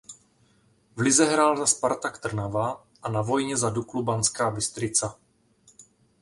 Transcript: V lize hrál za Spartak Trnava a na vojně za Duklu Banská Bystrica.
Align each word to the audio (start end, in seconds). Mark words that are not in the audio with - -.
V 0.95 0.99
lize 0.99 1.25
hrál 1.25 1.57
za 1.57 1.65
Spartak 1.65 2.17
Trnava 2.17 2.87
a 3.03 3.09
na 3.09 3.21
vojně 3.21 3.57
za 3.57 3.69
Duklu 3.69 4.03
Banská 4.03 4.51
Bystrica. 4.51 5.17